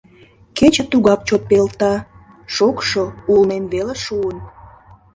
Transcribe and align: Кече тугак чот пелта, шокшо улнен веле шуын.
Кече 0.57 0.83
тугак 0.91 1.21
чот 1.27 1.41
пелта, 1.49 1.93
шокшо 2.55 3.03
улнен 3.31 3.63
веле 3.73 3.95
шуын. 4.05 4.37